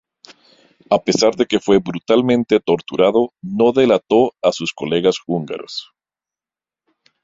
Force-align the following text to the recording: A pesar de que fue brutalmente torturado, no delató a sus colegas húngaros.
A 0.89 0.97
pesar 1.03 1.35
de 1.35 1.45
que 1.45 1.59
fue 1.59 1.77
brutalmente 1.77 2.59
torturado, 2.59 3.35
no 3.43 3.71
delató 3.71 4.33
a 4.41 4.51
sus 4.51 4.73
colegas 4.73 5.17
húngaros. 5.27 5.91